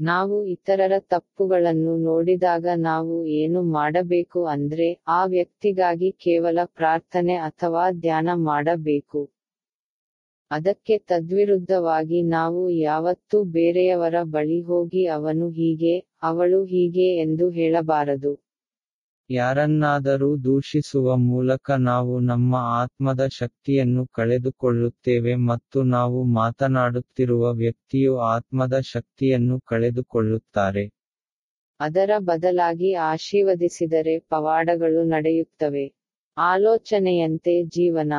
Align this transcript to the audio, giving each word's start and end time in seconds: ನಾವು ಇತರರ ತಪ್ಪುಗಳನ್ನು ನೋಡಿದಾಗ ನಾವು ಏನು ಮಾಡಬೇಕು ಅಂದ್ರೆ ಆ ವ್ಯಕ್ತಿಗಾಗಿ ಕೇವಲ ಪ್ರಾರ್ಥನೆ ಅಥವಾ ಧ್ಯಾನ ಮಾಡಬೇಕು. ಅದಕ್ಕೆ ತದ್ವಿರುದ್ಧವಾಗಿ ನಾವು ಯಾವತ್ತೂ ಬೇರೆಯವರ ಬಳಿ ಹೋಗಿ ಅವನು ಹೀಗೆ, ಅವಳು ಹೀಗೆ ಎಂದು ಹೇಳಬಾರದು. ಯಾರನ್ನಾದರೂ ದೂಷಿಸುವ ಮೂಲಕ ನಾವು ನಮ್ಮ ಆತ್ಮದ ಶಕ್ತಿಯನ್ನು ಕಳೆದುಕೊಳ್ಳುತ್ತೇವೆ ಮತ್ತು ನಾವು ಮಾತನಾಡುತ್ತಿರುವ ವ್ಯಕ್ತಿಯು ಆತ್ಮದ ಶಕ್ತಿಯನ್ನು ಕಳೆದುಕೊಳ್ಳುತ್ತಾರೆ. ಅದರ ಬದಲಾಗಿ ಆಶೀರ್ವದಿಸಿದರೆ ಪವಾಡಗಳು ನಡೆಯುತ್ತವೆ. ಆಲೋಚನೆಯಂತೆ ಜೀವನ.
ನಾವು 0.00 0.44
ಇತರರ 0.46 0.94
ತಪ್ಪುಗಳನ್ನು 1.08 1.96
ನೋಡಿದಾಗ 2.02 2.66
ನಾವು 2.82 3.14
ಏನು 3.36 3.62
ಮಾಡಬೇಕು 3.70 4.44
ಅಂದ್ರೆ 4.46 4.88
ಆ 5.08 5.24
ವ್ಯಕ್ತಿಗಾಗಿ 5.26 6.10
ಕೇವಲ 6.20 6.58
ಪ್ರಾರ್ಥನೆ 6.74 7.36
ಅಥವಾ 7.48 7.90
ಧ್ಯಾನ 8.00 8.28
ಮಾಡಬೇಕು. 8.42 9.20
ಅದಕ್ಕೆ 10.50 10.98
ತದ್ವಿರುದ್ಧವಾಗಿ 11.08 12.22
ನಾವು 12.28 12.68
ಯಾವತ್ತೂ 12.80 13.44
ಬೇರೆಯವರ 13.52 14.16
ಬಳಿ 14.30 14.60
ಹೋಗಿ 14.62 15.06
ಅವನು 15.08 15.48
ಹೀಗೆ, 15.50 15.94
ಅವಳು 16.22 16.64
ಹೀಗೆ 16.64 17.08
ಎಂದು 17.16 17.50
ಹೇಳಬಾರದು. 17.50 18.32
ಯಾರನ್ನಾದರೂ 19.30 20.36
ದೂಷಿಸುವ 20.44 21.16
ಮೂಲಕ 21.16 21.70
ನಾವು 21.70 22.20
ನಮ್ಮ 22.20 22.54
ಆತ್ಮದ 22.54 23.26
ಶಕ್ತಿಯನ್ನು 23.30 24.06
ಕಳೆದುಕೊಳ್ಳುತ್ತೇವೆ 24.06 25.34
ಮತ್ತು 25.34 25.82
ನಾವು 25.82 26.24
ಮಾತನಾಡುತ್ತಿರುವ 26.34 27.52
ವ್ಯಕ್ತಿಯು 27.52 28.18
ಆತ್ಮದ 28.18 28.80
ಶಕ್ತಿಯನ್ನು 28.84 29.60
ಕಳೆದುಕೊಳ್ಳುತ್ತಾರೆ. 29.60 30.84
ಅದರ 31.80 32.10
ಬದಲಾಗಿ 32.18 32.94
ಆಶೀರ್ವದಿಸಿದರೆ 32.94 34.18
ಪವಾಡಗಳು 34.18 35.04
ನಡೆಯುತ್ತವೆ. 35.08 35.86
ಆಲೋಚನೆಯಂತೆ 36.36 37.64
ಜೀವನ. 37.68 38.12